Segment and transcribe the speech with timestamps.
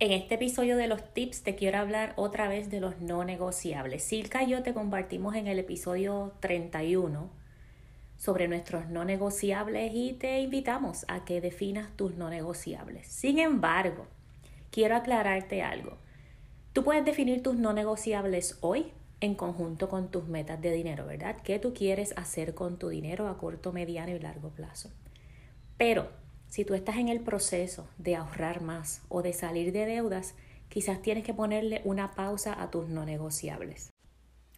[0.00, 4.02] En este episodio de los tips te quiero hablar otra vez de los no negociables.
[4.02, 7.30] Silka y yo te compartimos en el episodio 31
[8.16, 13.06] sobre nuestros no negociables y te invitamos a que definas tus no negociables.
[13.06, 14.08] Sin embargo,
[14.72, 15.96] quiero aclararte algo.
[16.72, 21.36] Tú puedes definir tus no negociables hoy en conjunto con tus metas de dinero, ¿verdad?
[21.44, 24.90] ¿Qué tú quieres hacer con tu dinero a corto, mediano y largo plazo?
[25.78, 26.23] Pero
[26.54, 30.36] si tú estás en el proceso de ahorrar más o de salir de deudas,
[30.68, 33.90] quizás tienes que ponerle una pausa a tus no negociables.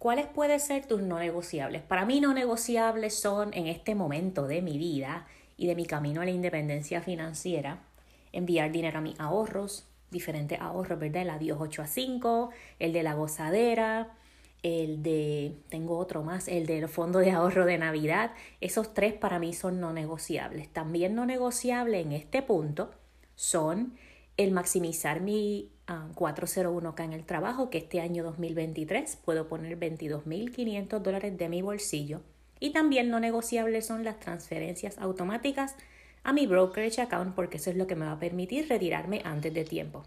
[0.00, 1.82] ¿Cuáles pueden ser tus no negociables?
[1.82, 6.20] Para mí no negociables son en este momento de mi vida y de mi camino
[6.20, 7.84] a la independencia financiera,
[8.32, 11.22] enviar dinero a mis ahorros, diferentes ahorros, ¿verdad?
[11.22, 14.16] El adiós 8 a 5, el de la gozadera,
[14.64, 18.32] el de, tengo otro más, el del fondo de ahorro de Navidad.
[18.62, 20.70] Esos tres para mí son no negociables.
[20.70, 22.90] También no negociable en este punto
[23.36, 23.92] son
[24.38, 30.98] el maximizar mi 401k ah, en el trabajo, que este año 2023 puedo poner 22.500
[31.00, 32.22] dólares de mi bolsillo.
[32.58, 35.76] Y también no negociables son las transferencias automáticas
[36.22, 39.52] a mi brokerage account porque eso es lo que me va a permitir retirarme antes
[39.52, 40.04] de tiempo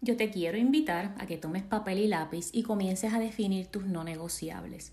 [0.00, 3.84] yo te quiero invitar a que tomes papel y lápiz y comiences a definir tus
[3.84, 4.92] no negociables.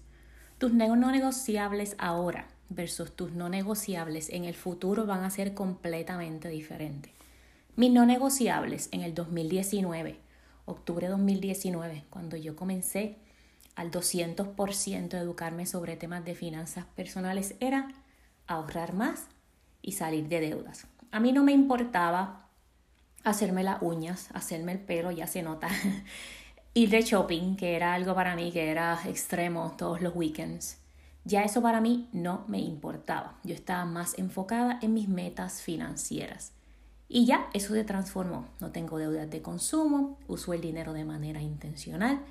[0.57, 6.49] Tus no negociables ahora versus tus no negociables en el futuro van a ser completamente
[6.49, 7.13] diferentes.
[7.75, 10.17] Mis no negociables en el 2019,
[10.65, 13.17] octubre de 2019, cuando yo comencé
[13.75, 17.87] al 200% a educarme sobre temas de finanzas personales, era
[18.47, 19.27] ahorrar más
[19.81, 20.87] y salir de deudas.
[21.11, 22.46] A mí no me importaba
[23.29, 25.69] hacerme las uñas, hacerme el pelo, ya se nota.
[26.73, 30.77] Ir de shopping, que era algo para mí que era extremo todos los weekends.
[31.23, 33.39] Ya eso para mí no me importaba.
[33.43, 36.53] Yo estaba más enfocada en mis metas financieras.
[37.09, 38.47] Y ya eso se transformó.
[38.59, 42.21] No tengo deudas de consumo, uso el dinero de manera intencional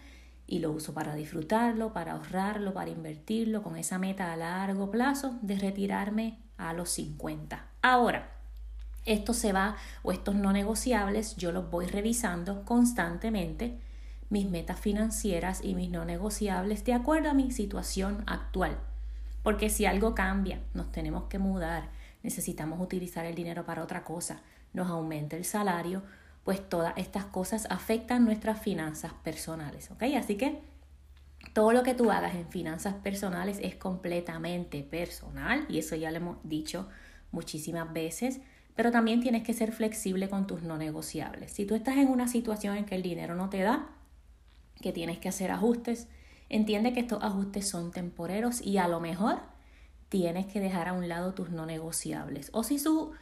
[0.47, 5.37] y lo uso para disfrutarlo, para ahorrarlo, para invertirlo con esa meta a largo plazo
[5.43, 7.67] de retirarme a los 50.
[7.83, 8.36] Ahora,
[9.07, 13.79] esto se va o estos no negociables yo los voy revisando constantemente,
[14.29, 18.77] mis metas financieras y mis no negociables de acuerdo a mi situación actual.
[19.43, 21.89] Porque si algo cambia, nos tenemos que mudar,
[22.25, 26.03] necesitamos utilizar el dinero para otra cosa, nos aumenta el salario,
[26.43, 30.03] pues todas estas cosas afectan nuestras finanzas personales, ¿ok?
[30.17, 30.61] Así que
[31.53, 36.17] todo lo que tú hagas en finanzas personales es completamente personal y eso ya lo
[36.17, 36.89] hemos dicho
[37.31, 38.41] muchísimas veces
[38.77, 41.51] pero también tienes que ser flexible con tus no negociables.
[41.51, 43.89] Si tú estás en una situación en que el dinero no te da,
[44.81, 46.09] que tienes que hacer ajustes,
[46.51, 49.41] entiende que estos ajustes son temporeros y a lo mejor
[50.11, 52.51] tienes que dejar a un lado tus no negociables.
[52.53, 53.13] O si su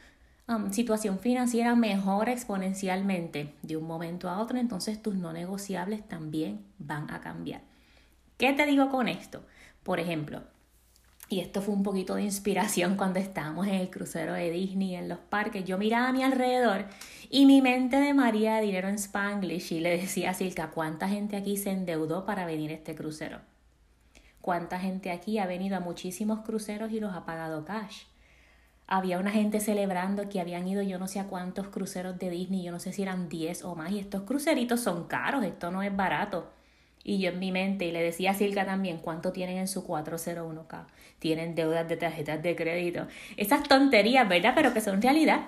[0.49, 6.67] um, situación financiera mejora exponencialmente de un momento a otro, entonces tus no negociables también
[6.79, 7.63] van a cambiar.
[8.37, 9.47] ¿Qué te digo con esto?
[9.85, 10.43] Por ejemplo,
[11.29, 15.09] y esto fue un poquito de inspiración cuando estábamos en el crucero de Disney, en
[15.09, 15.65] los parques.
[15.65, 16.87] Yo miraba a mi alrededor
[17.31, 21.09] y mi mente de María de dinero en Spanglish y le decía a Silka, ¿cuánta
[21.09, 23.41] gente aquí se endeudó para venir a este crucero?
[24.41, 28.03] ¿Cuánta gente aquí ha venido a muchísimos cruceros y los ha pagado cash?
[28.87, 32.63] Había una gente celebrando que habían ido yo no sé a cuántos cruceros de Disney,
[32.63, 35.83] yo no sé si eran 10 o más, y estos cruceritos son caros, esto no
[35.83, 36.51] es barato.
[37.05, 39.87] Y yo en mi mente, y le decía a Silka también, ¿cuánto tienen en su
[39.87, 40.87] 401k?
[41.19, 43.07] Tienen deudas de tarjetas de crédito.
[43.37, 44.53] Esas tonterías, ¿verdad?
[44.55, 45.43] Pero que son realidad.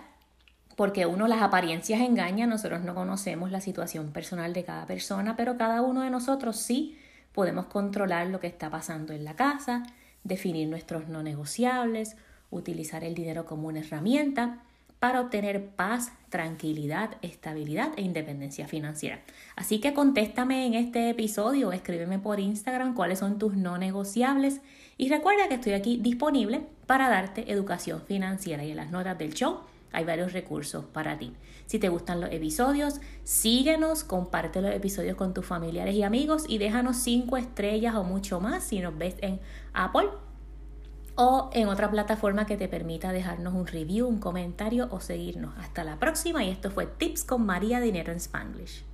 [0.77, 5.57] Porque uno, las apariencias engañan, nosotros no conocemos la situación personal de cada persona, pero
[5.57, 6.99] cada uno de nosotros sí
[7.33, 9.83] podemos controlar lo que está pasando en la casa,
[10.25, 12.17] definir nuestros no negociables,
[12.51, 14.66] utilizar el dinero como una herramienta
[15.07, 19.21] para obtener paz, tranquilidad, estabilidad e independencia financiera.
[19.55, 24.61] Así que contéstame en este episodio, escríbeme por Instagram cuáles son tus no negociables
[24.99, 29.33] y recuerda que estoy aquí disponible para darte educación financiera y en las notas del
[29.33, 29.61] show
[29.93, 31.33] hay varios recursos para ti.
[31.67, 36.59] Si te gustan los episodios, síguenos, comparte los episodios con tus familiares y amigos y
[36.59, 39.39] déjanos cinco estrellas o mucho más si nos ves en
[39.73, 40.09] Apple
[41.17, 45.57] o en otra plataforma que te permita dejarnos un review, un comentario o seguirnos.
[45.59, 48.85] Hasta la próxima y esto fue Tips con María Dinero en Spanglish.